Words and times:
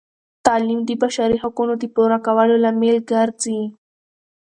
تعلیم 0.45 0.79
د 0.87 0.91
بشري 1.01 1.37
حقونو 1.43 1.73
د 1.81 1.83
پوره 1.95 2.17
کولو 2.25 2.55
لامل 2.63 2.97
ګرځي. 3.11 3.61